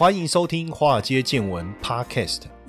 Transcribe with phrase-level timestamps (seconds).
[0.00, 2.44] 欢迎收听《华尔街见闻》Podcast。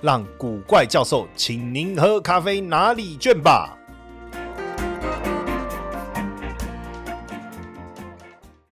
[0.00, 3.77] 让古怪教授请您喝咖啡拿礼券吧。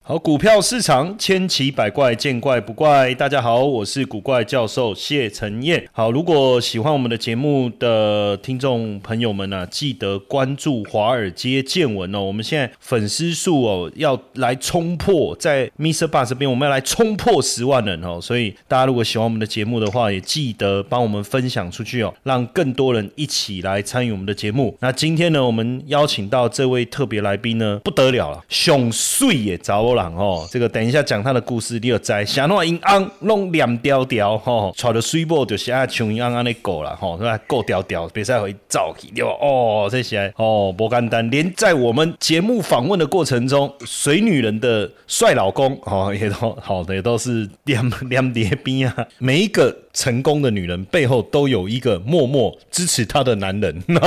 [0.03, 3.13] 好，股票市场千奇百怪，见怪不怪。
[3.13, 5.87] 大家好，我是古怪教授谢承彦。
[5.91, 12.19] 好，如果喜欢我们的节目的听众朋友们呢，记得关注华尔街见闻哦。
[12.19, 16.07] 我们现在粉丝数哦要来冲破，在 Mr.
[16.07, 18.19] Bus 这边我们要来冲破十万人哦。
[18.19, 24.75] 所以大家如果喜欢我们的节目的话，也记得帮我们分享出去哦，让更多人一起来参与我们的节目。
[24.79, 30.03] 那今天呢，我们邀请到这位特别来宾呢，不得了了，熊睡也着了。
[30.15, 37.37] 哦，这个等一下讲他的故事，你有在想那银安弄两条条吼，穿的水波就是啊像银安安的狗了吼，是吧？
[37.47, 39.31] 够条条，别再会造起对吧？
[39.41, 48.95] 哦，这些哦不简单，连在我们节目访问的过程中，水女人的帅老公哦，也都好的也都是两 两叠兵啊。
[49.17, 53.83] 每一个成功的女人背后都有一个默默支持她的男人，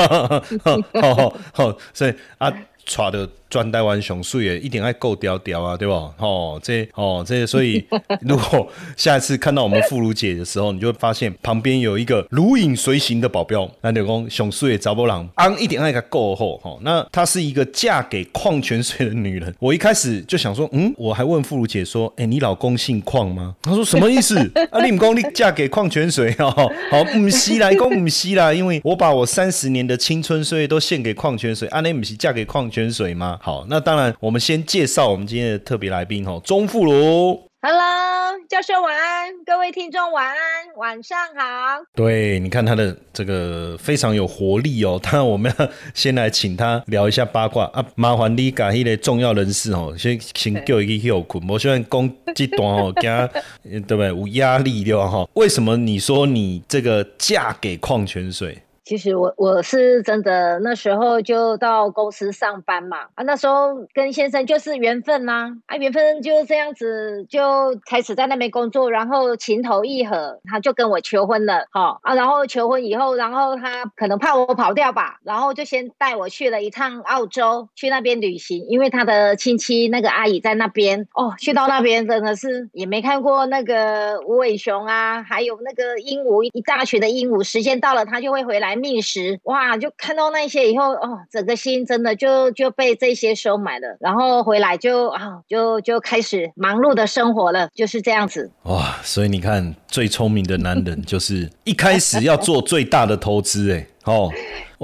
[1.01, 2.53] 好好，所以啊，
[2.87, 3.29] 穿的。
[3.55, 6.13] 专台湾熊树也一点爱够屌屌啊，对吧？
[6.19, 7.85] 哦，这哦这，所以
[8.23, 13.71] 如果下一次看到我们妇孺姐的时候，你就会发现旁边有一个如影随形的保镖。
[13.81, 16.77] 那就讲熊树也找不郎，安一点爱个够厚哈。
[16.83, 19.55] 那她是一个嫁给矿泉水的女人。
[19.61, 23.55] 我一开始就想说，嗯，我还问妇孺姐说，哎，你老公姓矿吗？
[23.63, 24.37] 她说什么意思？
[24.73, 26.51] 啊，你唔讲你嫁给矿泉水哦？
[26.91, 33.39] 好，唔是啦，讲唔是啦，因为我把我三十年的青春岁月都献给矿泉水，啊，你唔是嫁给矿泉水吗？
[33.45, 37.43] 好，那当然，我们先介绍我们今天的特别来宾哈，钟富如。
[37.61, 40.35] Hello，教授晚安，各位听众晚安，
[40.77, 41.83] 晚上好。
[41.95, 44.99] 对，你看他的这个非常有活力哦。
[45.03, 47.85] 当然，我们要先来请他聊一下八卦啊。
[47.97, 51.47] 麻烦你把一个重要人士哦，先先叫一个休困。
[51.47, 53.27] 我希望讲这段哦，给他
[53.63, 54.07] 对不对？
[54.07, 55.07] 有压力对吧？
[55.07, 58.57] 哈，为什么你说你这个嫁给矿泉水？
[58.85, 67.41] 其实我我是真的那时候就到公司上班嘛啊，那时候跟先生就是缘分呐啊，缘分就这样子就
[67.87, 88.74] 开始在那边工作，然后情投意合，他就跟我求婚了，哈啊，然后求婚以后，然后他可能怕我跑掉吧，然后就先带我去了一趟澳洲，去那边旅行，因为他的亲戚那个阿姨在那边哦，去到那边真的是也没看过那个无尾熊啊，还有那个鹦鹉一大群的鹦鹉，时间到了他就会回来。
[88.77, 98.97] 觅食哇，就看到那些以后哦，整个心真的就就被这些收买了，然后回来就啊，就就开始忙碌的生活了，就是这样子哇。
[99.03, 104.31] 所以你看，最聪明的男人就是一开始要做最大的投资，哎哦。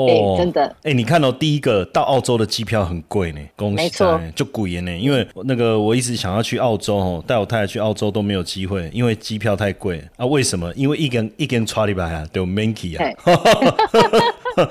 [0.06, 3.90] 哦，真的，哎，你看到第一个到澳洲的机票很贵呢，恭喜，
[4.34, 10.02] 就贵呢，因为那个我一直想要去澳洲哦，带我太太去澳洲都没有机会，因为机票太贵。
[10.16, 10.26] 啊。
[10.26, 10.72] 为什么？
[10.74, 13.04] 因为一根一根 t r 来啊，对 Mankey 啊，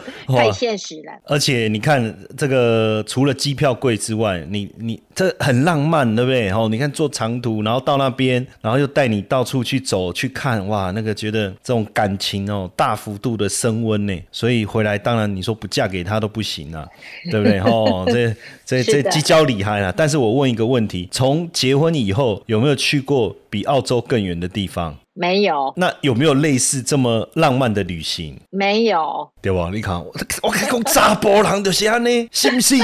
[0.28, 1.14] 太现实了。
[1.26, 6.50] 而且你看这个，除了机票贵之外，你你这很浪漫，对不对？
[6.50, 14.20] 哦，你看坐长途，然后到那边，然后又带你到处去走去看，哇，那个觉得这种感情哦，大幅度的升温呢。
[14.32, 15.20] 所以回来当。
[15.20, 16.88] 然你说不嫁给他都不行啊，
[17.30, 17.60] 对不对？
[17.70, 18.34] 哦，这
[18.66, 19.94] 这这鸡交厉害啊！
[19.98, 24.98] 但是我问一个问题：从结婚以后有没有去过比澳洲更远的地方？
[25.20, 25.74] 没有。
[25.76, 28.40] 那有没有类似这么浪漫的旅行？
[28.52, 29.30] 没有。
[29.42, 29.70] 对吧？
[29.74, 30.14] 你看，我
[30.44, 32.78] 我跟你讲，查甫人就是安尼，是不是？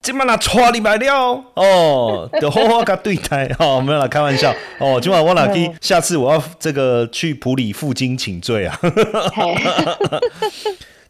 [0.00, 4.98] 今晚拿带你买了哦，就好好跟对待哦，没有啦，开玩笑哦。
[4.98, 5.70] 今晚我哪去？
[5.82, 8.80] 下次我要这个去普里负荆请罪啊。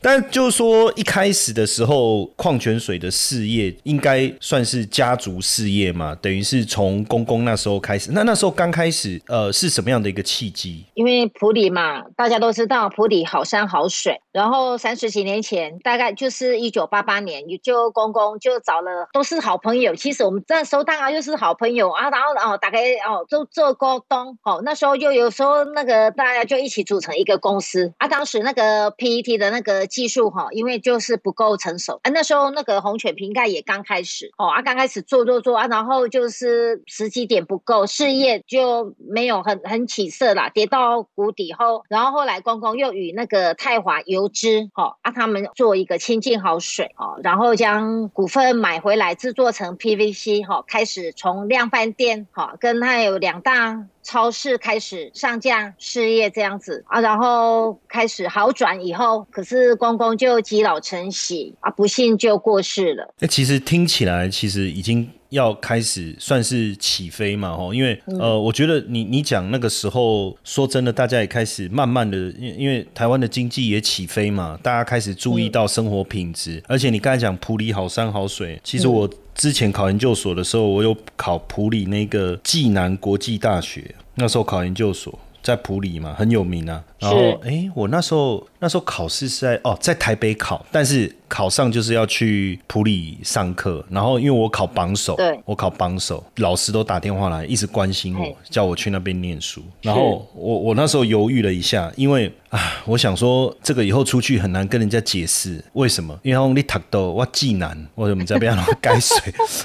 [0.06, 8.12] 但就是说，一开始的时候，矿泉水的事业应该算是家族事业嘛，等于是从公公那时候开始。
[8.12, 10.84] 那那时候刚开始，呃，是什么样的一个契机？
[10.94, 14.20] 因为普里嘛，大家都知道普里好山好水。
[14.30, 19.96] 然后三十几年前，大概就是一九八八年，也就公公就找了都是好朋友。
[19.96, 22.10] 其实我们那时候当然就是好朋友啊。
[22.10, 24.38] 然后哦，大概哦，就做沟通。
[24.44, 28.06] 哦，那时候就有时候那个大家就一起组成一个公司啊。
[28.06, 29.84] 当时那个 PET 的那个。
[29.96, 32.10] 技术哈，因为就是不够成熟啊。
[32.10, 53.86] 那时候那个红犬瓶盖也刚开始哦啊，刚开始做做做啊，然后就是时机点不够，事业就没有很很起色啦，跌到谷底后，然后后来公公又与那个泰华油脂哈啊，他们做一个清净好水哦，然后将股份买回来制作成 PVC 哈，开始从量贩店哈跟它有两大。
[54.06, 63.12] 超市开始上架事业这样子啊，然后开始好转以后，可是公公就积劳成疾啊，不幸就过世了。
[63.18, 79.08] 那其实听起来，其实已经要开始算是起飞嘛，吼，因为呃，我觉得你你讲那个时候，说真的，大家也开始慢慢的，因因为台湾的经济也起飞嘛，大家开始注意到生活品质，而且你刚才讲普里好山好水，其实我。
[79.36, 86.82] 之前考研究所的时候，我有考普里那个暨南国际大学，那时候考研究所在普里嘛，很有名啊。
[86.98, 93.84] 然后，哎，我那时候那时候考试是在哦，在台北考，但是考上就是要去普里上课。
[93.90, 99.62] 然后，因为我考榜首，我考榜首，老师都打电话来，一直关心我，叫我去那边念书。
[99.82, 109.16] 然后，我我那时候犹豫了一下，因为啊，我想说这个以后出去很难跟人家解释为什么，因为你读到我济南，我怎么这边 改水，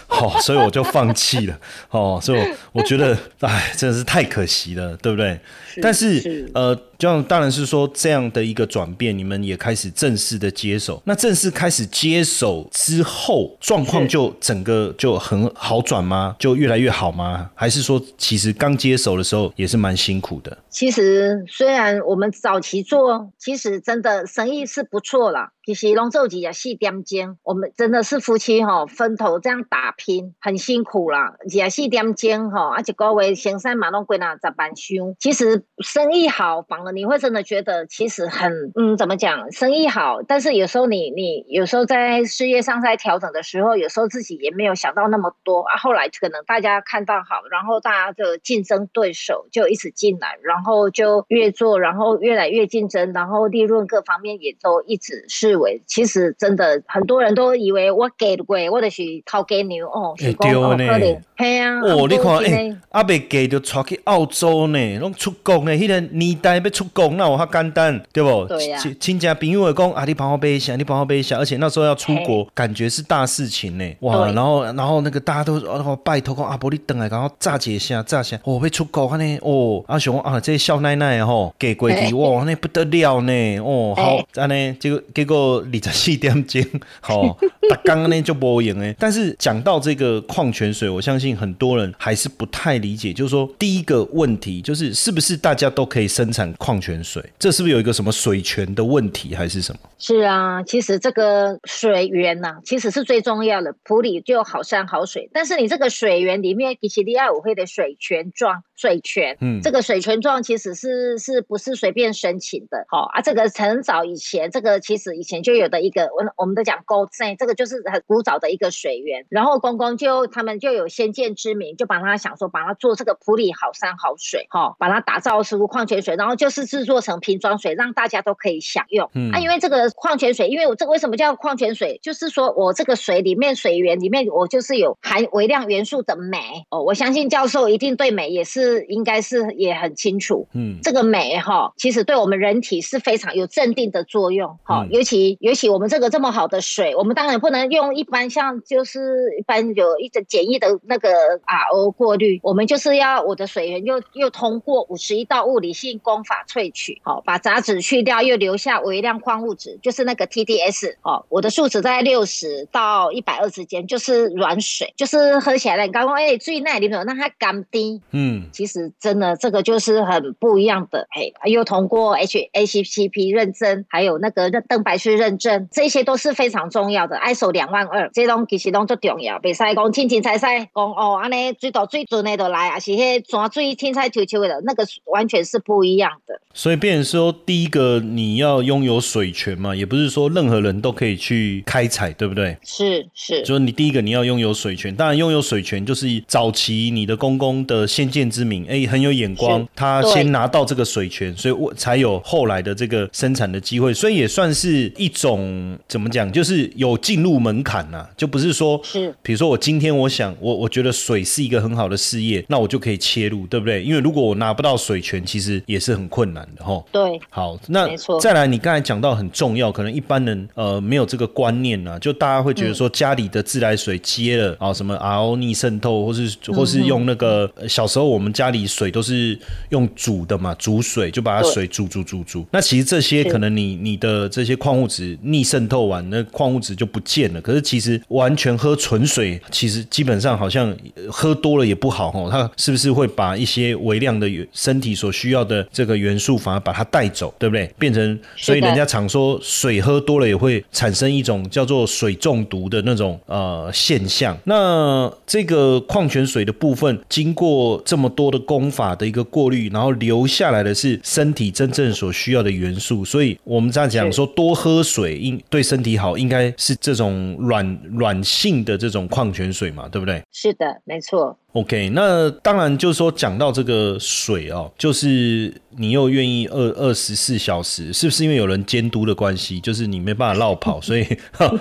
[0.05, 1.57] 好，所以我就放弃了。
[1.91, 2.41] 哦，所以
[2.73, 5.39] 我觉得，哎，真的是太可惜了，对不对？
[5.81, 6.77] 但是，呃。
[7.01, 11.01] 这当然是说这样的一个转变，你们也开始正式的接手。
[11.05, 16.35] 那正式开始接手之后，状况就整个就很好转吗？
[16.39, 17.49] 就越来越好吗？
[17.55, 20.57] 还是说其实刚接手的时候也是蛮辛苦的？
[20.69, 25.51] 其实虽然我们早期做，其实真的生意是不错了。
[25.73, 31.35] 其实拢做几也四点钟，我们真的是夫妻哈，分头这样打拼，很辛苦啦。
[31.49, 35.15] 也四点尖哈，而且各位先生马龙归纳在班休。
[35.17, 39.49] 其实生意好，反而你会真的觉得其实很嗯，怎么讲？
[39.53, 45.77] 生意好，但是有时候你你有时候在事业上在调整的时候，有时候自己也没有想到那么多啊。
[45.77, 55.60] 后来可能大家看到好，然后大家的竞争对手就一直进来，然后就越做，然后越来越竞争，然后利润各方面也都一直是。
[55.87, 61.79] 其实真的很多人都以为我给的贵，我就是掏给牛哦，是讲哦可能，系啊。
[61.81, 68.45] 哦，你看，哎，阿伯给就出去澳洲呢，拢出国呢，迄个年代要出国那我较简单，对不？
[68.45, 68.79] 对呀。
[68.99, 73.85] 亲戚朋友会讲啊，你帮我背一下，你帮我背一下，而且那时候要出国，感觉是大事情呢。
[74.01, 85.40] 哇，然后然后那个大家都哦拜托讲阿伯你等来，然后炸解下炸下，哦会出国呢，哦阿雄啊这些少奶奶吼给过去哇那不得了呢，哦好，安尼结果结果。
[85.41, 86.63] 二十四点钟，
[86.99, 87.37] 好，
[87.83, 88.95] 刚刚呢就播赢哎。
[88.99, 97.23] 但是讲到这个矿泉水，我相信很多人还是不太理解，就是说第一个问题就是，是不是大家都可以生产矿泉水？
[97.39, 99.79] 这是不是有一个什么水权的问题，还是什么？
[99.97, 103.75] 是啊，其实这个水源呐，其实是最重要的。
[103.83, 108.63] 普里就好山好水，但是你这个水源里面，比起利亚五会的水权状。
[108.81, 112.83] 水权，嗯，这个水权状其实是是不是随便申请的？
[112.89, 119.25] 好啊，这个很早以前，这个其实以前就有的一个，我我们都讲沟塞，这个就是很古早的一个水源。
[119.29, 129.09] 然后公公就他们就有先见之明，就把它想说，把它做这个普里好山好水，哈，把它打造出矿泉水，然后就是制作成瓶装水，让大家都可以享用。
[129.13, 131.99] 嗯，啊，因为这个矿泉水，因为我这个为什么叫矿泉水？
[132.03, 136.65] 就是说我这个水里面水源里面，我就是有含微量元素的镁。
[136.69, 138.81] 哦，我相信教授一定对镁也是。
[138.91, 151.09] 应该是也很清楚，嗯，这个镁哈，其实对我们人体是非常有镇定的作用，哈，尤其尤其我们这个这么好的水，我们当然不能用一般像就是一般有一种简易的那个
[151.39, 179.39] RO 过滤，我们就是要我的水源又又通过五十一道物理性功法萃取，好，把杂质去掉，又留下微量矿物质，就是那个 TDS，哦，我的数值在六十到一百二之间，就是软水，就是喝起来，你刚刚哎最耐里面让它干低，嗯，其实真的这个就是很不一样的，嘿，又通过 HACCP 认证，还有那个认邓白氏认证，这些都是非常重要的，ISO 两万二，这种其实拢最重要。
[179.39, 186.39] 比赛讲天天才赛，讲哦，安尼最多最准的都来，啊，是迄抓最天才球球的，那个完全是不一样的。
[186.53, 192.57] 所以，变成说，第一个你要拥有水权嘛，也不是说任何人都可以去开采，对不对？
[192.63, 213.83] 是是，就是你第一个你要拥有水权，当然拥有水权就是早期你的公公的先见之明，哎，很有眼光，他先拿到这个水权，所以我才有后来的这个生产的机会，所以也算是一种怎么讲，就是有进进入门槛呐，就不是说是，比如说我今天我想我我觉得水是一个很好的事业，那我就可以切入，对不对？
[213.83, 216.83] 因为如果我拿不到水权，其实也是很困难的哈。
[216.91, 229.37] 对，好，那没错再来，你刚才讲到很重要，可能一般人呃没有这个观念啊，就大家会觉得说家里的自来水接了啊什么 RO 逆渗透，或是或是用那个、呃小时候我们家里水都是
[229.69, 232.45] 用煮的嘛，煮水就把它水煮煮煮煮。
[232.51, 237.41] 那其实这些可能你你的这些矿物质逆渗透完，那矿物质就不见了。
[237.41, 240.75] 可是其实完全喝纯水，其实基本上好像
[241.09, 247.69] 喝多了也不好哦，它是不是会把一些微量的元身体所需要的这个元素反而把它带走，对不对？
[247.79, 254.37] 变成所以人家常说水喝多了也会产生一种叫做水中毒的那种呃现象。
[254.43, 263.05] 那这个矿泉水的部分，经过这么多的功法的一个过滤，然后留下来的是身体真正所需要的元素。
[263.05, 270.21] 所以我们这样讲说，多喝水应对身体好，应该是这种软软性的这种矿泉水嘛，对不对？
[270.31, 271.37] 是的，没错。
[271.53, 279.59] OK，那当然就是说讲到这个水哦，就是你又愿意二二十四小时，是不是因为有人监督的关系？
[279.59, 281.05] 就是你没办法绕跑， 所以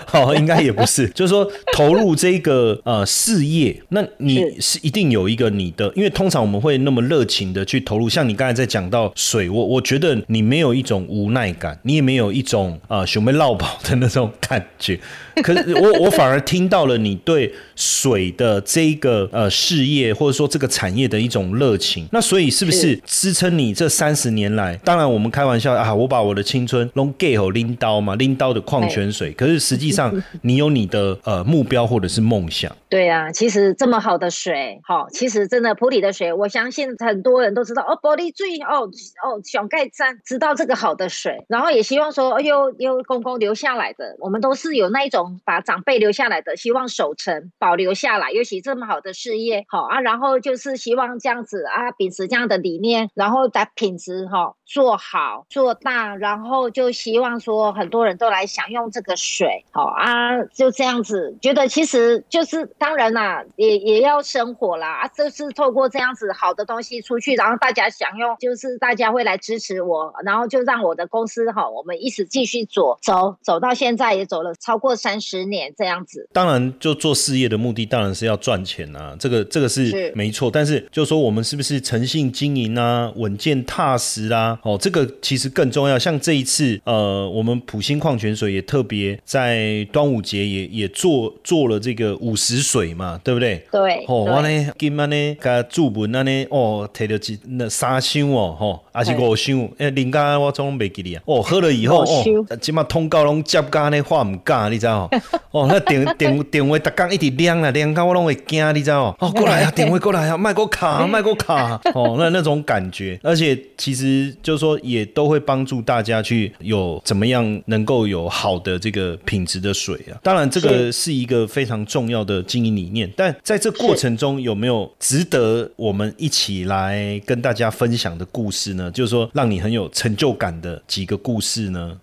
[0.06, 4.80] 好 应该也不是， 就是说投入这个呃事业，那你是。
[4.82, 14.98] 一定有一个你的，因为通常我们会那么热情的去投入，像你刚才在讲到水，我我觉得你没有一种无奈感，你也没有一种呃熊被绕跑的那种感觉，
[15.42, 24.76] 可是我我反而听到了你对水的这个呃事业或者说这个产业的一种热情，那所以是不是是支撑你这三十年来？
[24.84, 32.74] 当然我们开玩笑啊，我把我的青春 弄 gay 吼拎刀嘛，拎刀的矿泉水，可是实际上 你有你的呃目标或者是梦想。
[32.88, 38.86] 对啊，其实这么好的水，好、其实真的普里的水，我相信很多人都知道哦，玻璃最哦
[39.22, 80.48] 哦小盖山知道这个好的水，然后也希望说，哎呦，呦公公留下来的，我们都是有那一种把长辈留下来的，希望守成保留下来，尤其这么好的事业，好、啊，然后就是希望这样子啊，秉持这样的理念，然后在品质哈、做好做大，然后就希望说很多人都来享用这个水，好啊，就这样子，觉得其实就是当然啦，也也要生活啦，啊，就是透过这样子好的东西出去，然后大家享用，就是大家会来支持我，然后就让我的公司哈，我们一直继续做，走走到现在也走了超过三十年这样子，当然，就做事业的目的当然是要赚钱啊，这个这个是是没错。
[80.48, 84.59] 但是就说我们是不是诚信经营啊，稳健踏实啊？
[84.62, 85.98] 哦，这个其实更重要。
[85.98, 93.64] 像这一次，呃，我们普星矿泉水也特别在端午节也也做做了这个午时水嘛，对不对？
[93.70, 101.22] 对，哦，我呢，今晚呢，甲注文安尼，哦，摕到一那三箱哦，吼，还是五箱，诶，人家我总袂记哩啊。
[101.26, 102.24] 哦，喝了以后，哦，
[102.60, 105.20] 即马通告拢接甲呢话毋敢，你知道哦？
[105.50, 109.16] 哦，那电电电话逐工一直亮啊，亮到我拢会惊，你知道哦？
[109.20, 120.16] 哦，过来啊，电话过来啊，卖个卡，卖个卡，哦，那那种感觉，而且其实就是说，也都会帮助大家去有怎么样能够有好的这个品质的水啊。
[120.22, 128.90] 当然，这个是是一个非常重要的经营理念，但在这过程中有没有值得我们一起来跟大家分享的故事呢？
[128.90, 131.98] 就是说，让你很有成就感的几个故事呢？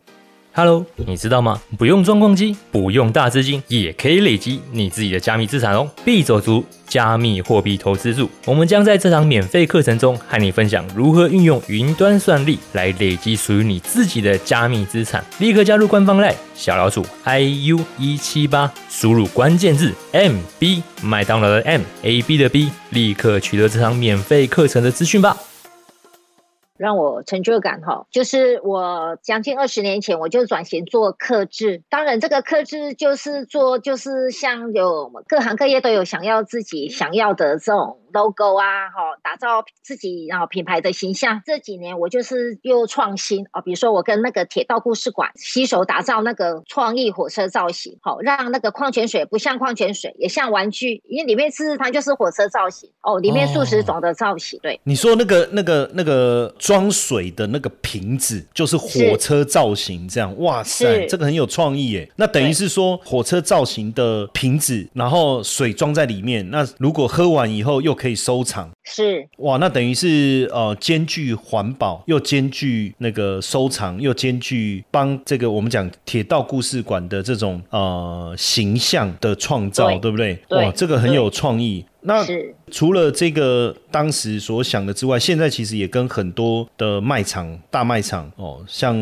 [0.58, 1.62] Hello，你知道吗？
[1.78, 5.88] 不用装矿机，不用大资金，也可以累积你自己的加密资产哦。
[6.04, 15.24] 币走族加密货币投资术，我们将在这堂免费课程中和你分享如何运用云端算力来累积属于你自己的加密资产。
[15.38, 25.38] 立刻加入官方 line 小老鼠 iu 一七八，输入关键字 MB 麦当劳的 M A B 的 B，立刻取得这堂免费课程的资讯吧。
[26.78, 41.42] 让我成就感哈，就是我将近二十年前我就转型做客制，当然这个客制就是做就是像有各行各业都有想要自己想要的这种 logo 啊，哈，打造自己然后品牌的形象。
[41.46, 54.80] 这几年我就是又创新啊，比如说我跟那个铁道故事馆携手打造那个创意火车造型，好让那个矿泉水不像矿泉水，也像玩具，因为里面是它就是火车造型哦，里面数十种的造型，对。
[54.84, 62.12] 你说那个、那个、那个装水的那个瓶子，就是火车造型这样，哇塞，是这个很有创意耶。
[62.18, 80.38] 那等于是说火车造型的瓶子，然后水装在里面，那如果喝完以后又可以收藏，是哇，那等于是呃兼具环保，又兼具那个收藏，又兼具帮这个我们讲铁道故事馆的这种呃形象的创造，对对不对？
[80.50, 81.86] 对哇，这个很有创意。
[82.02, 82.26] 那
[82.72, 88.96] 除了这个当时所想的之外，现在其实也跟很多的卖场、大卖场哦，像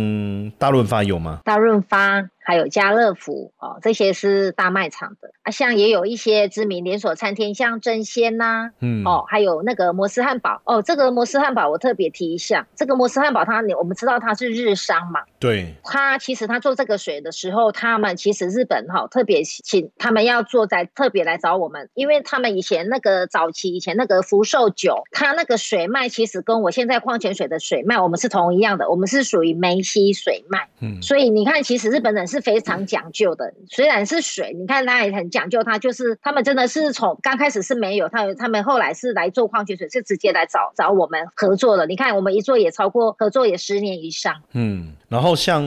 [0.58, 1.40] 大润发有吗？
[1.44, 5.52] 大润发，还有家乐福哦，这些是大卖场的啊。
[5.52, 10.82] 像也有一些知名连锁餐厅，像真鲜呐，嗯，哦，还有那个摩斯汉堡哦。
[10.84, 32.35] 这个摩斯汉堡我特别提一下，这个摩斯汉堡它我们知道它是日商嘛，对，它其实它做这个水的时候，他们其实日本哈特别请他们要做在特别来找我们，因为他们以前那个早期以前那个福寿酒，它那个水脉其实跟我现在矿泉水的水脉我们是同一样的，我们是属于梅西水脉，嗯，所以你看，其实日本人是。
[32.36, 41.86] 是非常讲究的，虽然是水，你看它也很讲究，它就是他们真的是从刚开始是没有，他他们后来是来做矿泉水，是直接来找找我们合作的。
[41.86, 44.96] 你看我们一做也超过合作也十年以上，嗯。
[45.08, 45.64] 然后像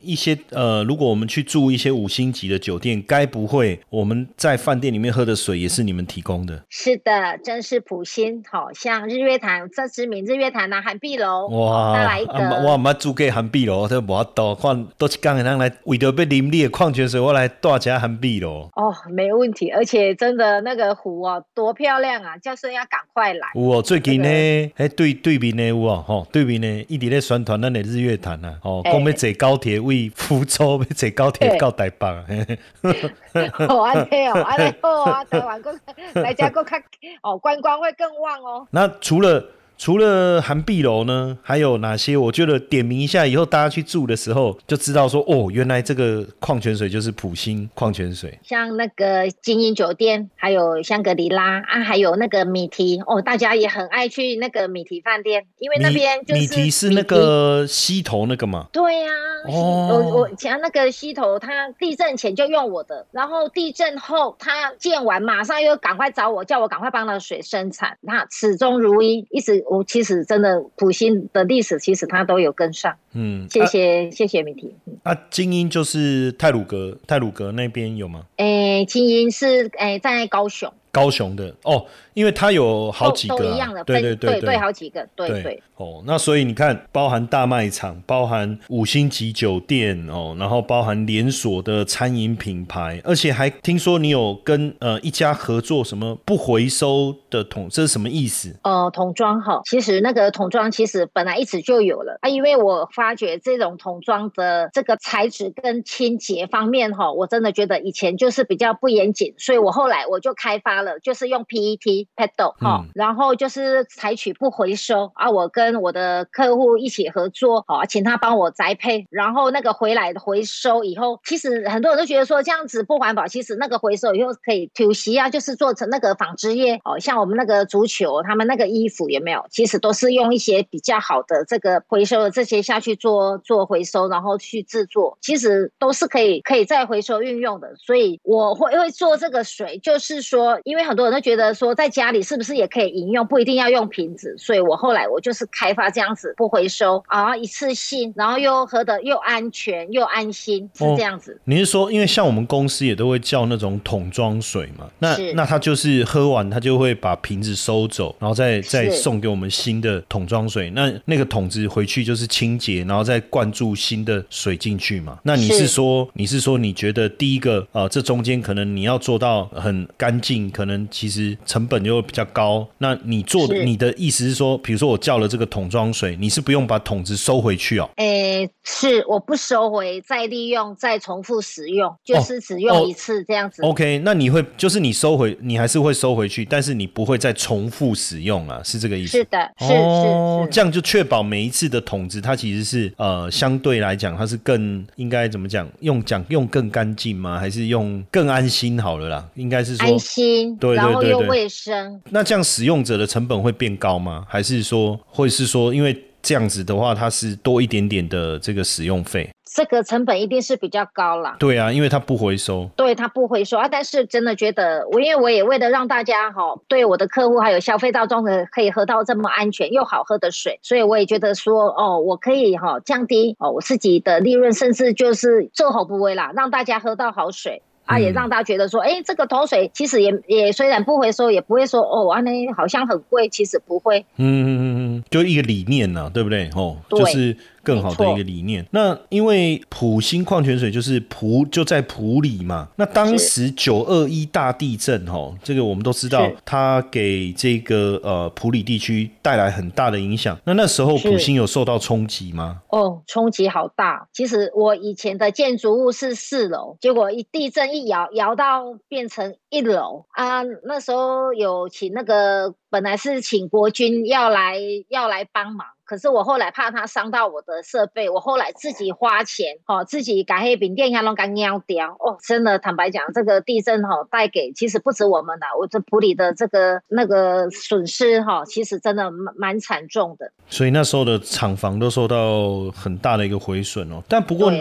[0.00, 6.64] 一些呃，如果我们去住一些五星级的酒店，该不会我们在饭店里面喝的水也是你们提供的？
[6.70, 12.32] 是的，真是普心，好像日月潭这知名日月潭呐，韩碧楼哇，再来一个，
[12.64, 18.70] 我唔租给韩碧楼，都无多，看都是刚人来为着要啉你的矿泉水，我来大家韩碧咯。
[18.74, 22.36] 哦，没问题，而且真的那个湖哦，多漂亮啊！
[22.38, 23.48] 叫声要赶快来。
[23.54, 24.28] 我最近呢，
[24.76, 28.80] 哎对对面呢有哦，吼对面呢一直在宣传咱的日月潭啊，哦。
[28.84, 32.06] 讲要坐高铁为福州，要坐高铁到台北。
[33.68, 35.74] 哦，安尼哦，安尼好啊，台湾个
[36.14, 36.82] 来家个看
[37.22, 38.66] 哦，观光会更旺哦。
[38.70, 39.44] 那除了。
[39.78, 42.16] 除了韩碧楼呢，还有哪些？
[42.16, 48.36] 我觉得点名一下，以后大家去住的时候就知道说，哦，原来这个矿泉水就是普星矿泉水。
[48.42, 58.66] 像那个精英酒店，还有香格里拉啊，还有那个米提哦，大家也很爱去那个米提饭店，因为那边就是米提是那个溪头那个嘛。
[58.72, 59.08] 对呀，
[59.46, 69.64] 我我前那个溪头，他地震前就用我的，然后地震后他建完马上又赶快找我，叫我赶快帮他水生产，那始终如一，一直。
[69.70, 72.96] 我其实真的普星的历史，其实他都有跟上。
[73.12, 74.72] 嗯，谢谢谢谢米婷。
[75.02, 78.24] 啊，精英就是泰鲁格，泰鲁格那边有吗？
[78.36, 80.72] 诶，精英是诶在高雄。
[80.90, 81.84] 高雄的哦，
[82.18, 85.62] 因为它有好几个，都一样的，对对对对，好几个，对对。
[85.76, 98.58] 哦，那所以你看，包含大卖场，包含五星级酒店哦，然后包含连锁的餐饮品牌，而且还听说你有跟呃一家合作什么不回收的桶，这是什么意思？
[98.64, 129.44] 呃，桶装哈，其实那个桶装其实本来一直就有了啊，因为我发觉这种桶装的这个材质跟清洁方面哈，我真的觉得以前就是比较不严谨，所以我后来我就开发了，就是用 PET pedal 哈，然后就是采取不回收啊，我跟跟我的客户一起合作，啊，请他帮我栽培，然后那个回来的回收以后，其实很多人都觉得说这样子不环保，其实那个回收以后可以土席啊，就是做成那个纺织业，哦，像我们那个足球，他们那个衣服有没有？
[129.50, 137.74] 其实都是用一些比较好的这个回收的这些下去做做回收，然后去制作，其实都是可以可以再回收运用的。
[137.76, 145.46] 所以我会会做这个水，就是说，因为很多人都觉得说在家里是不是也可以饮用，不一定要用瓶子，所以我后来我就是。
[145.50, 151.36] 开发这样子不回收然后，一次性，然后又喝的又安全又安心，是这样子。
[151.44, 154.88] 你是说，因为像我们公司也都会叫那种桶装水嘛？
[155.00, 160.70] 那那他就是喝完他就会把瓶子收走，然后再再送给我们新的桶装水。
[160.70, 165.18] 那那个桶子回去就是清洁，然后再灌注新的水进去嘛？
[165.24, 172.64] 那你是说，你是说你觉得第一个啊，这中间可能你要做到很干净，可能其实成本又比较高。
[172.78, 175.48] 那你做的你的意思是说，比如说我叫了这个。
[175.48, 177.88] 桶装水，你是不用把桶子收回去哦。
[177.96, 183.62] 诶，是我不收回，再利用，再重复使用，就是只用一次这样子。
[183.62, 189.16] OK，那你会就是你收回，你还是会收回去，但是你不会再重复使用啊，是这个意思？
[189.16, 195.66] 是的，是是，这样就确保每一次的桶子，它其实是呃，相对来讲，它是更应该怎么讲？
[195.80, 197.38] 用讲用更干净吗？
[197.38, 199.26] 还是用更安心好了啦？
[199.34, 201.67] 应该是说安心，对对对，又卫生。
[202.10, 204.26] 那这样使用者的成本会变高吗？
[204.28, 205.38] 还是说或者？
[205.38, 211.36] 是说，因为这样子的话，它是多一点点的这个使用费，这个成本一定是比较高啦。
[211.38, 213.68] 对啊，因为它不回收，对它不回收啊。
[213.68, 227.62] 但是真的觉得，我因为我也为了让大家哈，对我的客户还有消费大众的可以喝到这么安全又好喝的水，所以我也觉得说，哦，我可以哈降低哦我自己的利润，甚至就是做好不为啦，让大家喝到好水。
[227.88, 234.04] 啊，也让大家觉得说，哎，这个桶水其实也也虽然不回收，也不会说哦，啊，那好像很贵，其实不会。
[234.16, 234.62] 嗯嗯嗯
[234.98, 236.50] 嗯，就一个理念呐，对不对？
[236.54, 237.36] 哦，就是。
[237.68, 238.66] 更好的一个理念。
[238.70, 250.38] 那因为普兴矿泉水就是普就在普里嘛，那当时九二一大地震哈，这个我们都知道，它给这个呃普里地区带来很大的影响。
[250.44, 252.62] 那那时候普兴有受到冲击吗？
[252.68, 254.08] 哦，冲击好大。
[254.14, 260.42] 其实我以前的建筑物是四楼，结果一地震一摇摇到变成一楼啊。
[260.64, 264.56] 那时候有请那个本来是请国军要来
[264.88, 265.66] 要来帮忙。
[265.88, 280.30] 可是我后来怕它伤到我的设备，我后来自己花钱，哦，自己改黑饼店下弄干尿掉，哦，真的坦白讲，这个地震哈带给其实不止我们的，我这普里的这个那个损失哈，其实真的蛮蛮惨重的。
[280.50, 284.02] 所以那时候的厂房都受到很大的一个毁损哦。
[284.06, 284.52] 但不过，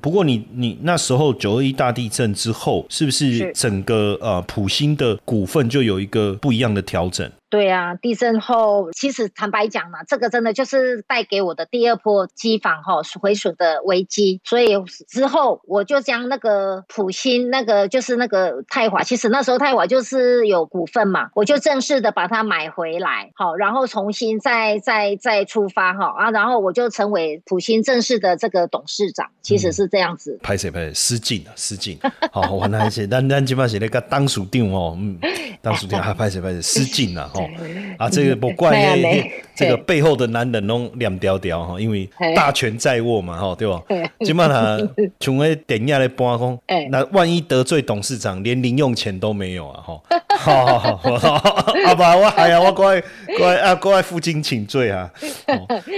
[0.00, 7.30] 不过你你那时候九二一大地震之后，是不是整个呃普兴的股份就有一个不一样的调整？
[7.50, 14.40] 对啊，地震后其实坦白讲嘛，这个真的就是带给我的第二波机房哈毁损的危机。
[14.44, 14.68] 所以
[15.08, 30.38] 之后我就将那个普新那个就是那个泰华，其实那时候泰华就是有股份嘛，我就正式的把它买回来，好，然后重新再再再出发哈啊，然后我就成为普新正式的这个董事长，其实是这样子。
[30.40, 31.98] 拍谁拍谁失敬啊失敬，
[32.30, 35.18] 好我那些但但基本上是那个当属定哦，嗯，
[35.60, 37.28] 当属定还拍谁拍谁失敬啊。
[37.98, 38.96] 啊，这个不怪
[39.54, 43.82] 这个背后的男人拢两条条哈，因为大权在握嘛，哈，对吧？
[44.24, 44.78] 起码他
[45.18, 46.58] 从那点下来搬工，
[46.90, 50.00] 那万一得罪董事长，连零用钱都没有啊，哈。
[50.40, 53.02] 好好好，好吧，我哎呀，我过来
[53.36, 55.10] 过来啊，过来负荆请罪啊。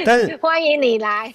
[0.05, 1.31] 但是欢迎你来。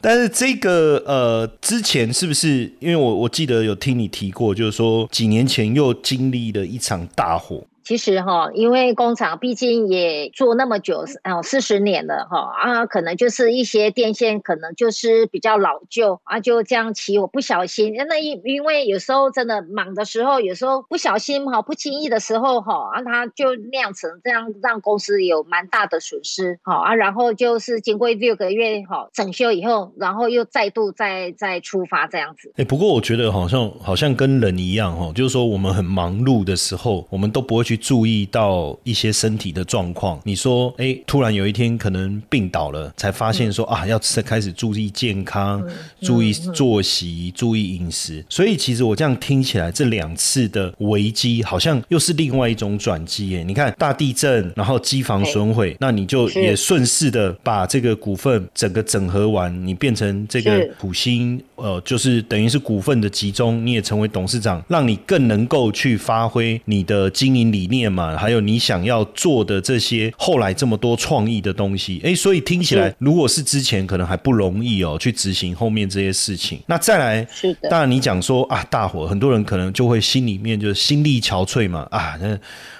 [0.00, 2.72] 但是这个呃，之前是不是？
[2.80, 7.62] 因为我我记得有听你提过，就是说几年前又经历了一场大火。
[7.88, 32.52] 其实哈，因为工厂毕竟也做那么久，哦，四十年了哈啊，可能就是一些电线可能就是比较老旧啊，就这样骑，我不小心，那因因为有时候真的忙的时候，有时候不小心哈，不经意的时候哈，啊，它就酿成这样，让公司有蛮大的损失，好啊，然后就是经过六个月哈整修以后，然后又再度再再出发这样子。
[32.58, 37.77] 哎，不过我觉得好像好像跟人一样哈，就是说我们很忙碌的时候，我们都不会去。
[37.78, 45.64] 注意到一些身体的状况，你说，哎，突然有一天可能病倒了，才发现说啊，要开始注意健康，
[46.02, 48.24] 注意作息，注意饮食。
[48.28, 53.44] 所以其实我这样听起来，这两次的危机好像又是另外一种转机耶。
[53.44, 67.57] 你看大地震，然后机房损毁，那你就也顺势的把这个股份整个整合完，你变成这个普星，呃，就是等于是股份的集中，你也成为董事长，让你更能够去发挥你的经营理。
[67.66, 76.60] 念嘛，还有你想要做的这些，后来这么多创意的东西，哎，所以听起来，如果是之前可能还不容易哦，去执行后面这些事情。
[76.66, 82.38] 那再来，是的，当然你讲说啊，大伙，很多人可能就会心里面就是心力憔悴嘛，啊，那。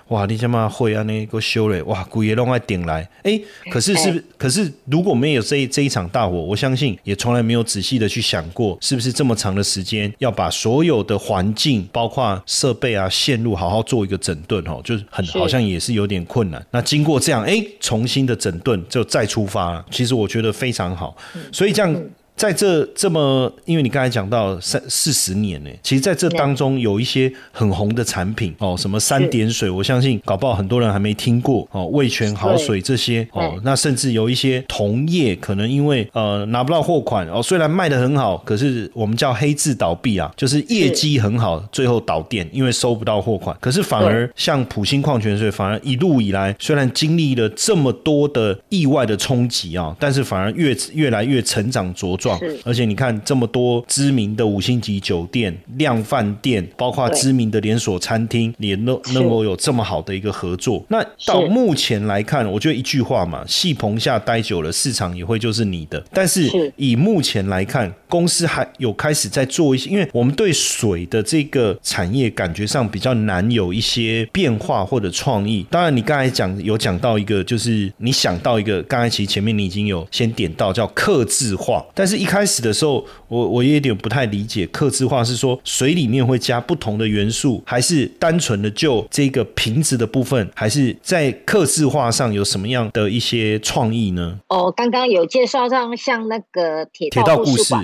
[0.09, 0.27] 哇！
[0.27, 1.03] 你他妈会啊？
[1.03, 1.83] 那个修嘞！
[1.83, 3.09] 哇，鬼也弄来顶来！
[3.23, 3.41] 哎，
[3.71, 16.65] 可是是，可是如果没有这这一场大火，我相信也从来没有仔细的去想过，是不是这么长的时间要把所有的环境，包括设备啊、线路，好好做一个整顿哦，就是很好像也是有点困难。
[16.71, 21.17] 那经过这样，哎，重新的整顿就再出发了，其实我觉得非常好。
[21.53, 21.95] 所以这样。
[22.39, 43.57] 在这这么，因为你刚才讲到三四十年呢，其实在这当中有一些很红的产品哦，什么三点水，我相信搞不好很多人还没听过哦，味全好水这些哦，那甚至有一些同业可能因为呃拿不到货款哦，虽然卖的很好，可是我们叫黑字倒闭啊，就是业绩很好，最后倒店，因为收不到货款。
[43.61, 52.28] 可是反而像普兴矿泉水，反而一路以来虽然经历了这么多的意外的冲击啊，但是反而越越来越成长茁壮。
[52.65, 60.85] 而且你看这么多知名的五星级酒店、量饭店，包括知名的连锁餐厅，也能能够有这么好的一个合作。
[60.89, 66.05] 那到目前来看，我觉得一句话嘛，戏棚下待久了，市场也会就是你的。
[66.13, 75.67] 但是以目前来看，公司还有开始在做一些，因为我们对水的这个产业感觉上比较难有一些变化或者创意。
[75.71, 82.18] 当然，你刚才讲有讲到一个，就是你想到一个，刚才其实前面你已经有先点到叫刻字化，但是。
[82.19, 94.39] 一开始的时候，我我也有点不太理解，刻字化是说水里面会加不同的元素，还是单纯的就这个瓶子的部分，还是在刻字化上有什么样的一些创意呢？
[94.49, 97.75] 哦，刚刚有介绍上像那个铁道故事。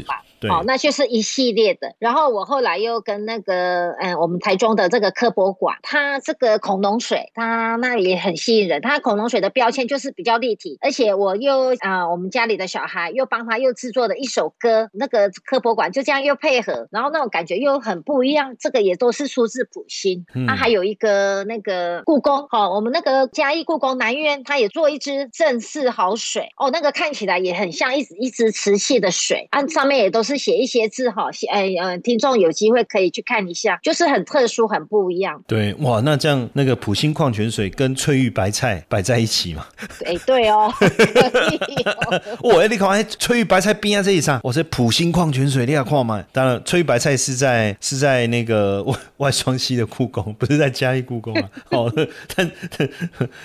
[0.44, 1.94] 对好、那就是一系列的。
[1.98, 8.80] 然后我后来又跟那个嗯，我们台中的这个科博馆，它这个恐龙水，它那也很吸引人。
[8.82, 18.56] 它恐龙水的标签就是比较立体，而且我又啊、我们家里的小孩又帮他又制作了一首歌，那个科博馆就这样又配合，然后那种感觉又很不一样。
[18.58, 20.24] 这个也都是出自普心。
[20.34, 35.42] 嗯啊，还有一个那个故宫，哦，我们那个嘉义故宫南院，它也做一支正式好水，哦，那个看起来也很像一直一支瓷器的水，啊，上面也都是写一些字哈，写哎呃，听众有机会可以去看一下，就是很特殊，很不一样。
[35.46, 39.66] 对，哇，那这样那个普星矿泉水跟翠玉白菜摆在一起嘛？
[40.04, 46.24] 哎，对哦， 可以哦哦，哎，你看，哎，翠玉白菜边啊这一上，我是普星矿泉水，你要看嘛？
[46.32, 51.50] 当然，翠玉白菜是在是在那个外外双溪的故宫，不是在嘉义故宫啊。
[51.70, 51.92] 哦，
[52.34, 52.88] 但但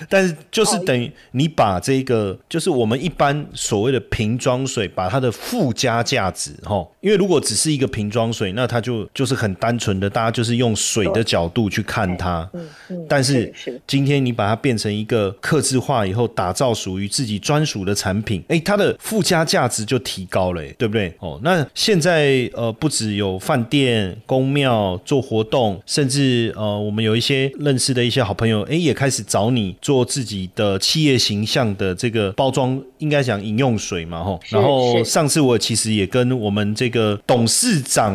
[0.08, 12.48] 但是就是等于你把这个，就是我们一般所谓的瓶装水，把它的附加价值，哈，因为如果只是一个瓶装水，那它就就是很单纯的，大家就是用水的角度去看它。
[12.52, 13.52] 嗯嗯，但是
[13.86, 21.12] 今天你把它变成一个刻字化以后，打造属于自己专属的产品，哎，它的附加价值就提高了，对不对？
[21.20, 34.40] 哦，那现在呃，不只有饭店、公庙做活动，甚至呃，我们有一些认识的一些好朋友，哎，也开始找你做自己的企业形象的这个包装，应该讲饮用水嘛，吼。
[34.44, 38.14] 是然后上次我其实也跟我们这个董事长，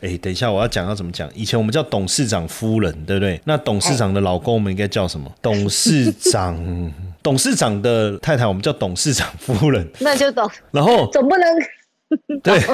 [0.00, 1.28] 哎，等一下我要讲要怎么讲。
[1.34, 3.40] 以前我们叫董事长夫人，对不对？
[3.44, 5.32] 那董事长的老公我们应该叫什么？
[5.42, 6.56] 董事长，
[7.22, 9.88] 董事长的太太我们叫董事长夫人。
[9.98, 12.60] 那就懂，然后总不能对。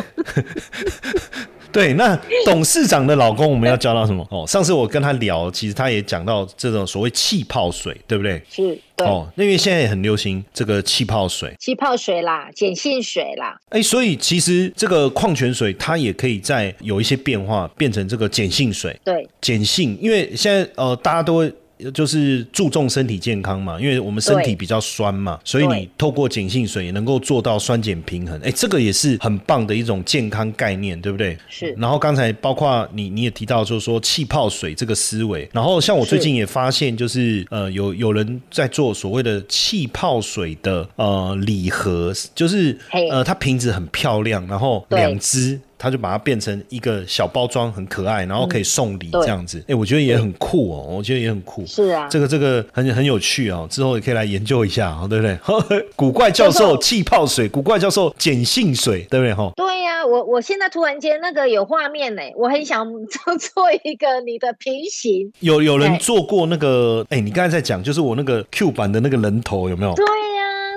[1.75, 4.25] 对，那董事长的老公我们要教到什么？
[4.31, 8.41] 哦，上次我跟他聊，其实他也讲到这种所谓气泡水，对不对？
[8.49, 18.97] 是对哦，因为现在也很流行这个气泡水，气泡水啦，碱性水啦，哎，所以其实这个矿泉水它也可以在有一些变化，变成这个碱性水。
[19.05, 21.53] 对，碱性，因为现在呃大家都会。
[21.93, 28.41] 就是注重身体健康嘛，因为我们身体比较酸嘛，所以你透过碱性水也能够做到酸碱平衡。
[28.43, 31.37] 哎，这个也是很棒的一种健康概念，对不对？
[31.49, 35.49] 是然后刚才包括你你也提到，就是说气泡水这个思维。
[35.53, 42.79] 然后像我最近也发现，就是呃有有人在做所谓的气泡水的呃礼盒，就是
[43.11, 45.61] 呃它瓶子很漂亮，然后两支。
[45.79, 49.63] 他就把它变成一个小包装，很可爱，然后可以送礼这样子。
[49.69, 51.65] 哎、我觉得也很酷哦，我觉得也很酷。
[51.67, 55.85] 是啊，这个这个很很有趣哦，之后也可以来研究一下哦，对不对？
[55.97, 59.35] 古怪教授气泡水，古怪教授碱性水，对不对？
[59.35, 65.33] 哈，对呀、我我现在突然间那个有画面呢，我很想做 做一个你的平行。
[65.41, 69.95] 有有人做过那个，哎、你刚才在讲，就是我那个 Q 版的那个人头有没有？
[69.95, 70.05] 对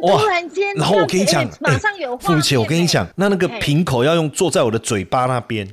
[0.01, 5.67] 突然间，然后我跟你讲，哎马上有画面、付姐，我跟你讲，那那个瓶口要用坐在我的嘴巴那边，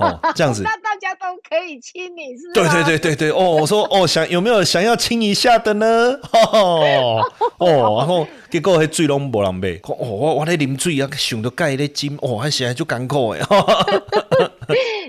[0.00, 0.62] 哦， 这样子。
[0.62, 2.54] 那大家都可以亲你，是吧？
[2.54, 5.86] 对对对对对，哦，我说哦，想有没有想要亲一下的呢？
[6.52, 7.22] 哦
[7.58, 7.66] 哦，
[7.98, 13.40] 然后结果迄水拢无人买，哦，我我咧啉水啊，想到盖咧金，哦，还现在就艰苦诶。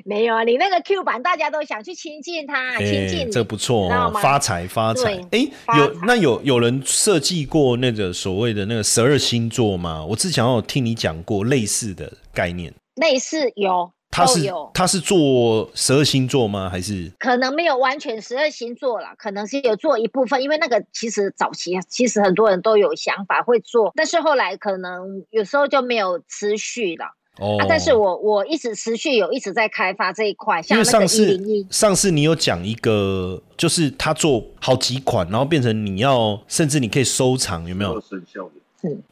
[0.04, 5.20] 没有啊，你那个 Q 版大家都想去亲近他，亲近这不错哦，发财发财。
[5.32, 10.04] 哎有那有有人设计过那个所谓的那个十二星座吗？
[10.04, 12.74] 我之前有听你讲过类似的概念。
[12.96, 16.70] 类似有他是，他是做十二星座吗？
[16.70, 27.06] 还是可能没有完全十二星座啦，可能是有做一部分，因为那个其实早期其实很多人都有想法会做，但是后来可能有时候就没有持续了。
[27.40, 27.58] 哦？
[27.62, 38.00] 啊，但是我我一直持续有一直在开发这一块，因为上次，上次你有讲一个，就是他做好几款，然后变成你要，甚至你可以收藏，有没有？
[38.02, 38.52] 生肖的。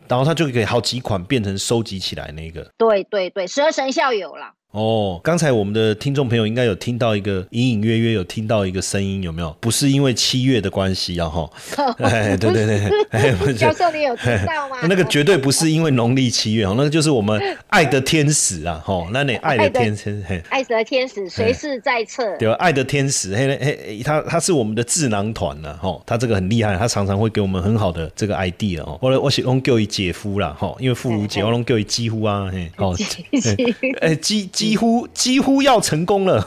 [0.07, 2.69] 然后他就可以好几款变成收集起来那个。
[2.75, 4.53] 对对对，十二生肖有啦。
[4.71, 9.55] 哦，刚才我们的听众朋友应该有听到一个隐隐约约有听到一个声音，有没有？
[9.59, 11.49] 不是因为七月的关系啊，哈，
[11.97, 14.77] 哎，对对对， 哎，教授，你有听到吗？
[14.87, 22.37] 那个绝对不是因为农历七月哦，那个就是我们爱的天使啊，哈，那你爱的天使，嘿，爱的天使随时在侧。
[22.37, 22.53] 对吧？
[22.59, 28.99] 爱的天使，嘿嘿，嘿他他是我们的智囊团呢，哈，他这个很厉害，他常常会给我们很好的这个 idea 哦。
[29.01, 36.41] 我我是用叫伊姐夫啦，哈，因为妇孺姐，嘿嘿我拢叫伊几乎啊，嘿，哦， 几哎，几几乎几乎要成功了，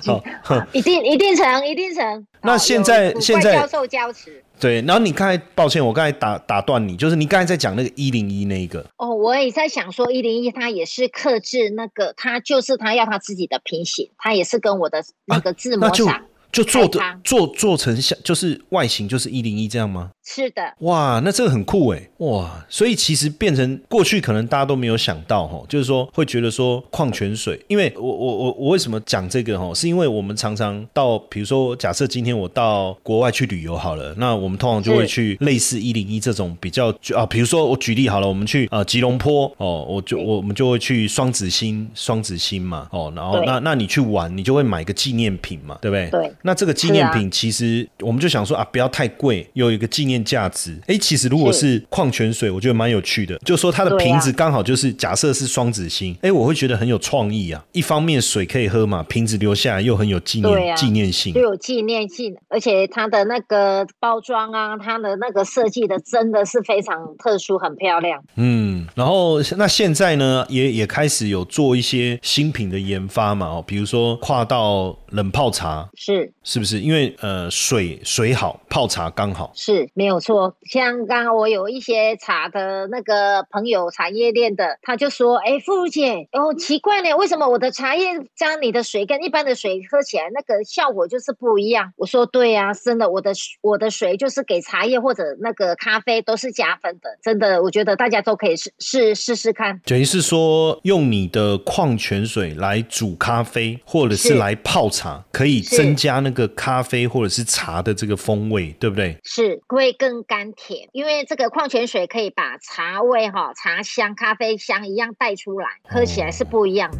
[0.42, 2.26] 好，一定一定成，一定成。
[2.42, 4.42] 那现在现在教授加持。
[4.58, 4.80] 对。
[4.82, 16.22] 然后你刚才，抱歉，我刚才打打断你，就是你刚才在讲那个一零一那一个，哦，我也在想说，一零一它也是克制那个，它就是它要它自己的平行，它也是跟我的那个字那就模上。
[16.52, 20.12] 就做的做做成像，就是外形就是一零一这样吗？
[20.26, 46.08] 是的，哇，那这个很酷哎，哇，所以其实变成过去可能大家都没有想到哈，就是说会觉得说矿泉水，因为我我我我为什么讲这个哈，是因为我们常常到，比如说假设今天我到国外去旅游好了，那我们通常就会去类似一零一这种比较啊，比如说我举例好了，我们去呃吉隆坡哦，我就我们就会去双子星双子星嘛哦，然后那那你去玩，你就会买个纪念品嘛，对不对？
[46.08, 46.32] 对。
[46.40, 50.78] 那这个纪念品其实我们就想说啊，不要太贵，有一个纪念价值。
[50.86, 57.64] 哎，其实如果是矿泉水，我觉得蛮有趣的，就说它的瓶子刚好就是假设是双子星，哎，我会觉得很有创意啊。
[57.72, 68.22] 一方面水可以喝嘛，瓶子留下来又很有纪念纪念性，又有纪念性，而且它的那个包装啊，它的那个设计的真的是非常特殊，很漂亮。
[68.36, 76.80] 嗯，然后那现在呢，也也开始有做一些新品的研发嘛，哦，比如说跨到冷泡茶，是是不是？
[76.80, 80.54] 因为呃，水水好泡茶刚好是没有错。
[80.70, 109.16] 像刚刚我有一些茶的那个朋友，茶叶店的，他就说：“哎，傅如姐，哦，奇怪呢，为什么我的茶叶加你的水跟一般的水喝起来那个效果就是不一样？”我说：“对呀，真的，我的我的水就是给茶叶或者那个咖啡都是加分的，真的，我觉得大家都可以试试试试看。”等于是说，用你的矿泉水来煮咖啡，或者是来泡茶，可以增加那个咖啡或者是茶的这个风味，对不对？
[109.22, 110.88] 是会更甘甜。
[110.92, 116.90] 因为这个矿泉水可以把茶味、哈茶香、咖啡香一样带出来，喝起来是不一样。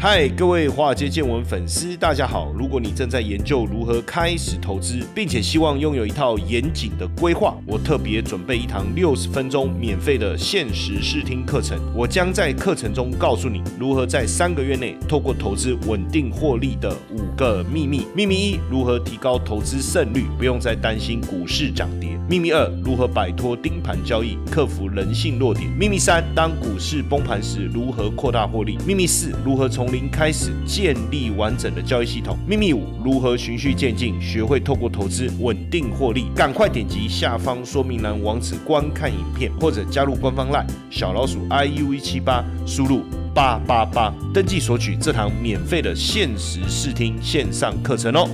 [0.00, 2.52] 嗨，各位华尔街见闻粉丝，大家好！
[2.56, 11.76] 如果你正在研究如何开始投资，并且希望拥有一套严谨的规划，我特别准备一堂六十分钟免费的限时试听课程。
[11.96, 18.06] 我将在课程中告诉你如何在三个月内透过投资稳定获利的五个秘密。
[18.14, 22.10] 秘密一：如何提高投资胜率，不用再担心股市涨跌。
[22.30, 25.68] 秘密二：如何摆脱盯盘交易，克服人性弱点。
[25.72, 28.78] 秘密三：当股市崩盘时，如何扩大获利。
[28.86, 32.36] 秘密四：如何从零开始建立完整的交易系统。
[32.46, 36.26] 秘密五：如何循序渐进，学会透过投资稳定获利。
[36.34, 43.02] 赶快点击下方说明栏网址观看影片，或者加入官方 LINE 小老鼠 iu 一七八，输入
[43.34, 48.28] 八八八登记索取这堂免费的限时试听线上课程哦。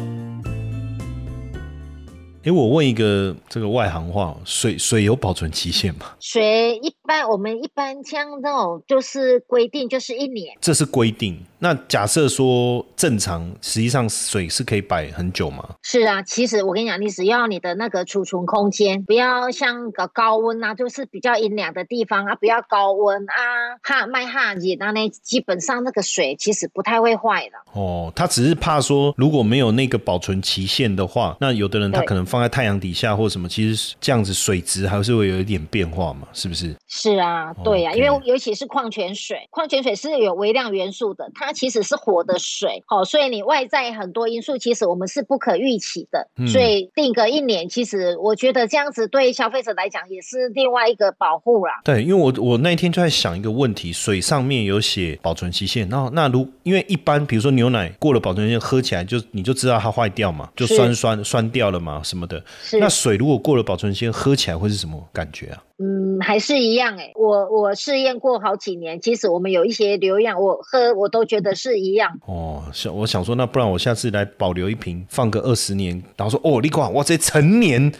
[2.44, 6.00] 哎，我问一个这个外行话，水水有保存期限吗？
[6.20, 11.38] 水一般我们一般像那种就是规定就是一年，这是规定。
[11.58, 15.66] 那假设说正常，实际上水是可以摆很久吗？
[15.82, 27.80] 是啊，其实我跟你讲，你只要你的那个储存空间不要像个高温啊，就是比较阴凉的地方啊，不要高温啊，哈麦哈热那呢，基本上那个水其实不太会坏的。
[27.80, 36.76] 哦，他只是怕说如果没有那个保存期限的话，那有的人他可能放在太阳底下或什么，其实这样子水质还是会有一点变化嘛，是不是？
[36.96, 41.52] 是啊，对呀，因为尤其是矿泉水，矿泉水是有微量元素的，它。
[41.52, 46.28] 其实是活的水，好，所以你外在很多因素，其实我们是不可预期的。
[46.46, 51.80] 所以定个一年，其实我觉得这样子对消费者来讲也是另外一个保护啦。
[51.84, 62.42] 对，因为我我那一天就在想一个问题，水上面有写保存期限，那那如因为一般比如说牛奶过了保存期限，喝起来就你就知道它坏掉嘛，就酸酸酸掉了嘛什么的。
[62.80, 65.62] 那水如果过了保存期限，喝起来会是什么感觉啊？
[65.78, 72.18] 嗯，还是一样哎，我我试验过好几年，其实我们有一些流样，我喝我都觉得是一样。
[72.26, 77.92] 哦，想我想说，那不然我下次来保留一瓶，放个二十年，然后说哦，你看我，这成年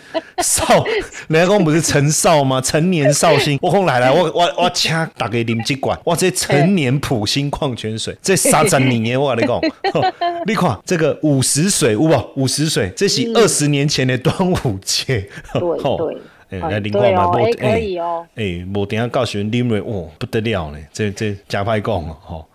[0.43, 0.85] 少，
[1.29, 2.61] 人家讲不是陈少吗？
[2.61, 9.61] 陈年绍兴，我讲来来，我我我请大家啉几罐，我，这陈年普星矿泉水，这三十年我跟你讲，
[10.47, 12.15] 你看这个五十水，有不？
[12.37, 15.61] 五十水，这是二十年前的端午节，对
[15.97, 16.19] 对。
[16.61, 22.49] 来零看嘛，无可以哦，哎，无等下告诉你啉落，哇，不得了呢，这这真歹讲哦，吼。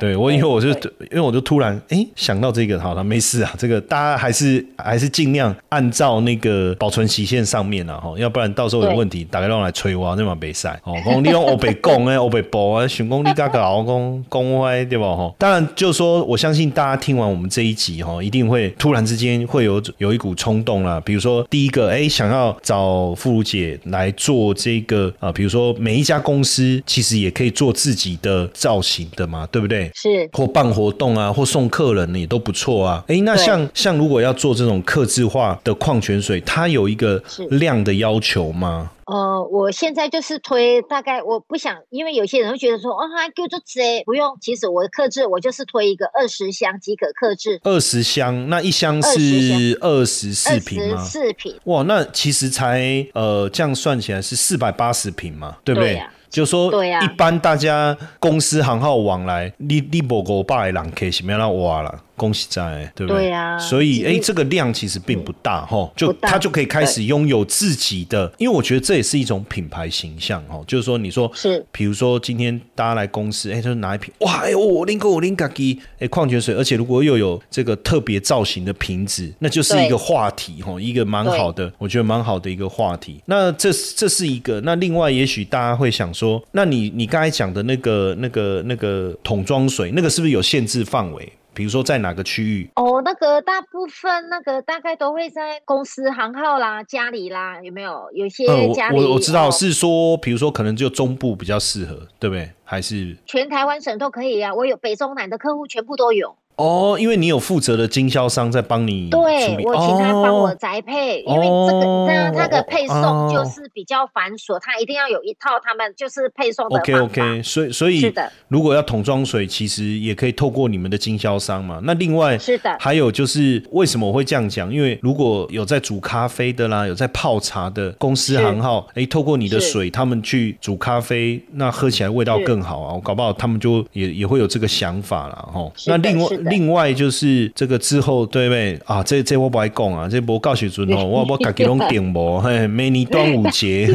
[0.00, 15.34] 对我以后我就因为我就突然哎想到这个好了没事啊这个大家还是还是尽量按照那个保存期限上面啊哈要不然到时候有问题打开让来催我那嘛没赛哦讲你用欧北讲哎欧北播啊选功你嘎搞讲讲歪对吧哈？
[15.38, 21.00] 当然就是说我相信大家听完我们这一集哈一定会突然之间会有有一股冲动啦。
[21.04, 29.90] 比如说第一个哎想要找傅如姐来做这个啊比如说每一家公司其实也可以做自己的造型的嘛对不不对？
[29.94, 33.04] 是或办活动啊，或送客人也都不错啊。
[33.08, 38.92] 哎，那像像如果要做这种客制化的矿泉水，它有一个量的要求吗？
[39.06, 44.36] 呃，我现在就是推大概，我不想，因为有些人会觉得说，哦，还给我做这不用。
[44.40, 51.04] 其实我的克制，我就是推一个二十箱即可克制，二十箱，那一箱是二十四二十瓶吗？
[51.04, 56.02] 四瓶，哇，那其实才呃，这样算起来是四百八十瓶嘛，对不对？
[56.28, 62.02] 就说对呀一般大家公司行号往来，你你无五百人可以什么样挖了？
[62.16, 63.24] 恭喜在，对不对？
[63.24, 83.20] 对呀所以哎、这个量其实并不大哈，就不大它就可以开始拥有自己的，因为我觉得这也是一种品牌形象哈，就是说你说是比如说今天大家来公司，哎、就是拿一瓶，哇，哎、我拎个我拎嘎叽，哎，矿泉水，而且如果又有这个特别造型的瓶子，那就是一个对话题哈，一个蛮好的，我觉得蛮好的一个话题。
[83.26, 91.32] 那这这是一个，那另外也许大家会想说，那你你刚才讲的那个那个那个桶装水，那个是不是有限制范围？
[91.56, 92.70] 比如说在哪个区域？
[92.74, 98.10] 哦，那个大部分那个大概都会在公司行号啦、家里啦，有没有？
[98.12, 98.44] 有些
[98.74, 102.50] 家里、我我知道哦是说，比如说可能就中部比较适合，对不对？
[102.62, 106.36] 还是全台湾省都可以啊，我有北中南的客户全部都有。
[106.56, 109.20] 哦，因为你有负责的经销商在帮你对
[109.62, 116.94] 我请他帮我哦宅配，因为这个哦那它的配送哦就是比较繁琐，他一定要有一套他们就是配送的 OK。
[116.94, 121.80] OK，所以所以是的如果要桶装水，其实也可以透过你们的经销商嘛。
[121.84, 124.72] 那另外是的还有就是为什么我会这样讲？
[124.72, 132.94] 因为如果有在煮咖啡的啦，有在泡茶的公司行号，哎，透过你的水，他们去煮咖啡，那喝起来味道更好啊。
[132.94, 135.48] 我搞不好他们就也也会有这个想法啦。
[135.52, 135.70] 吼。
[135.76, 139.02] 是的那另外另外就是这个之后，对不对啊？
[139.02, 143.88] 这这我不爱讲啊，这无告时阵哦，我我自己拢定无， 嘿，每年端午节。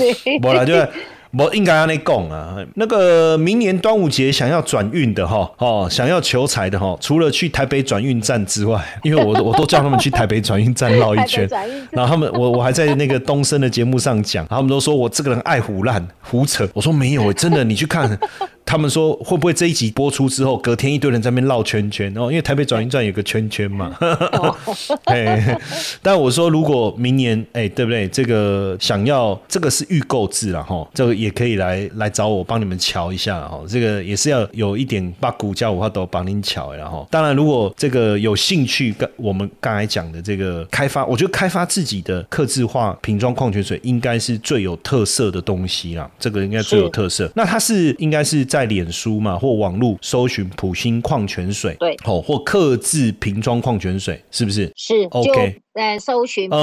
[0.42, 0.88] 无啦，就是
[1.32, 2.56] 我应该让你讲啊。
[2.74, 11.48] 那个明年端午节想要转运的哈，哦，想要求财的哈，除了去台北转运站之外， 因为我我都叫他们去台北转运站绕一圈
[11.90, 18.18] 然后他们我我还在那个东升的节目上讲，然后他们都说我这个人爱胡乱胡扯，我说没有，真的，你去看。
[18.68, 22.12] 他们说会不会这一集播出之后，隔天一堆人在那边绕圈圈？
[22.14, 23.96] 哦，因为台北转运站有个圈圈嘛。
[25.04, 25.58] 哎，
[26.02, 28.06] 但我说如果明年哎、对不对？
[28.08, 33.58] 这个想要这个是预购制了哈，这个也可以来来找我帮你们瞧一下哈。
[33.66, 46.10] 这个也是要有一点把骨架五号都帮您瞧然后，当然如果这个有兴趣，跟我们刚才讲的这个开发，我觉得开发自己的刻字化瓶装矿泉水应该是最有特色的东西啦。
[46.18, 47.30] 这个应该最有特色。
[47.34, 54.72] 那它是应该是在脸书嘛或网络搜寻普星矿泉水，对哦，或刻制瓶装矿泉水，是不是？
[54.76, 56.56] 是 OK 就呃搜寻普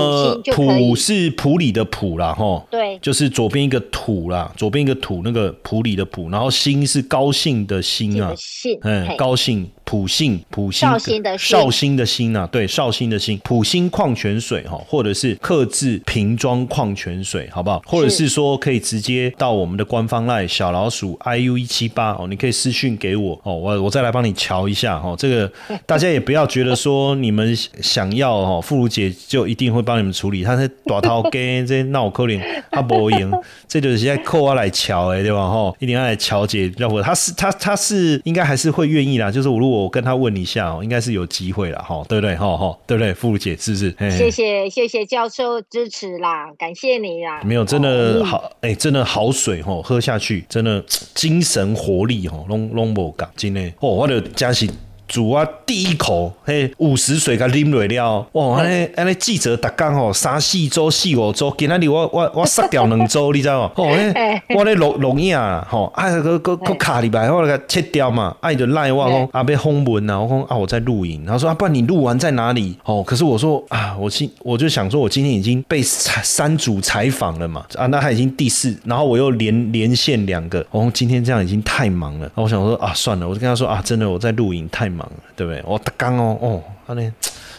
[0.44, 0.96] 就普。
[0.96, 17.82] 是普里的普啦，哈，对就是左边一个土啦，左边一个土，那个普里的普，然后兴是高兴的兴啊，信，嗯，高兴普信普兴绍兴的绍兴的兴啊，对，绍兴的兴，普兴矿泉水哈，或者是克制瓶装矿泉水，好不好？
[17.86, 25.16] 或者是说可以直接到我们的官方赖小老鼠 iu 一七八哦，你可以私讯给我哦，我我再来帮你瞧一下哦。
[25.18, 25.52] 这个
[25.86, 32.42] 大家也不要觉得说你们想要哦，妇孺姐就一定会帮你们处理，他是大头给这闹可怜，
[32.72, 33.32] 他不赢，
[33.68, 35.50] 这就是现在扣我来瞧哎，对吧？
[35.50, 42.36] 哈，一定要来瞧解，要不他是他他是应该还是会愿意啦，就是我如果我跟他问一下哦，应该是有机会啦，哈，对不对？
[42.36, 43.14] 哈哈，对不对？
[43.14, 43.96] 妇孺姐是不是？
[43.98, 47.42] 嘿谢谢谢谢教授支持啦，感谢你啦。
[47.44, 50.84] 没有，真哦的嗯好，哎、真的好水吼，喝下去真的
[51.14, 54.70] 精神活力吼，拢拢无感，真的哦，我的真是。
[55.08, 63.72] 煮啊，第一口，嘿，五十水甲啉落了，哇，安尼安尼记者逐工吼，三四周、四五周，今仔日我我我杀掉两周， 你知道吗？
[63.76, 72.78] 哦，嘿 我咧录录影啊，吼，啊，个个个卡里白，我来切掉嘛，啊，伊就赖我讲啊，要访问啊，我讲啊，我在录影，然后说啊，不然你录完在哪里？
[72.84, 85.62] 哦，可是我说啊，我今我就想说，我今天已经被三三组采访了嘛，啊，那他已经第四，然后我又连连线两个，哦，今天这样已经太忙了，然后我想说啊，算了，我就跟他说啊，真的我在录影太忙了，对不对？
[85.66, 87.12] 我刚哦，哦，安尼。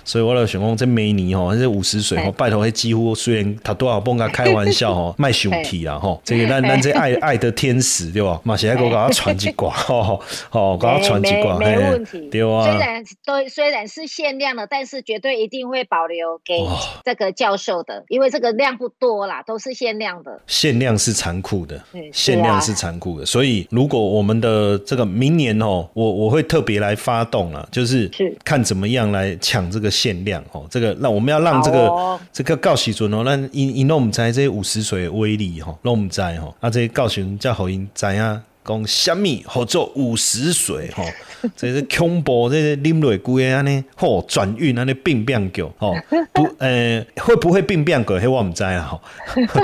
[0.07, 8.41] 所以我就想讲，这每年吼，这五十岁吼，拜托，迄几乎虽然他多少蹦甲开玩笑吼， 卖凶体啦吼，这个咱咱这爱爱的天使对吧？
[8.45, 12.29] 嘛是爱给我给他传一挂，吼 吼，给他传一挂，没问题。
[12.31, 12.79] 对啊虽。
[12.79, 20.41] 然都虽然是限量的，但是绝对一定会保留给哦这个教授的，因为这个量不多啦，都是限量的。
[20.47, 38.43] 限量是残酷的嗯，限量是残酷的，所以如果我们的这个明年哦，我我会特别来发动了，就是是看怎么样来抢这个限量哦，这个那我们要让这个、这个告时准哦，那因因弄唔知这五十水的威力哈，弄唔知哈，啊这告时叫好因知啊。
[38.67, 41.05] 讲虾米好做五十水吼，
[41.57, 45.95] 这是恐怖，这是啉落规安尼，吼转运安尼病变狗吼
[46.33, 48.19] 不呃会不会病变狗？
[48.19, 49.01] 嘿，我唔知啊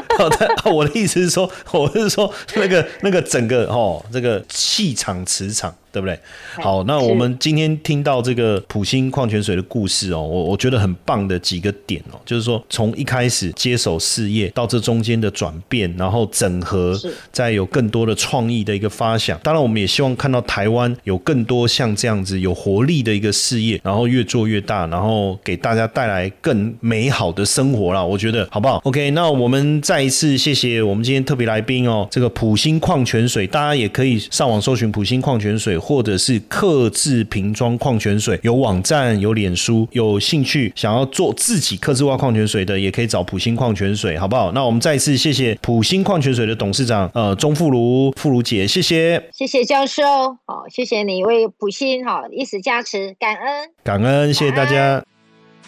[0.73, 5.75] 我的意思是说， 我是说那个那个整个吼这个气场磁场。
[5.93, 6.19] 对不对？
[6.55, 16.99] 好，那我们今天听到这个普星矿泉水的故事哦，我我觉得很棒的几个点哦，就是说从一开始接手事业到这中间的转变，然后整合，
[17.31, 19.37] 再有更多的创意的一个发想。
[19.43, 28.05] 当然，我们也希望看到台湾有更多像这样子有活力的一个事业，然后越做越大，然后给大家带来更美好的生活啦。
[28.05, 35.73] 我觉得好不好？OK，那我们再一次谢谢我们今天特别来宾哦，这个普星矿泉水，大家也可以上网搜寻普星矿泉水。
[35.79, 44.53] 或者是克制瓶装矿泉水，有网站，有脸书，有兴趣想要做自己克制化矿泉水的，也可以找普星矿泉水，好不好？
[44.53, 50.05] 那我们再一次谢谢普星矿泉水的董事长，呃，钟富如富如姐，谢谢，谢谢教授，
[50.45, 55.03] 好，谢谢你为普星好一时加持，感恩，感恩，谢谢大家。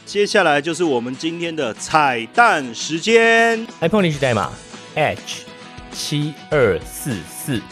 [0.04, 4.52] 接下来就是我们今天的彩蛋时间，iPhone 领取代码
[4.96, 5.44] H
[5.92, 7.62] 七二四四。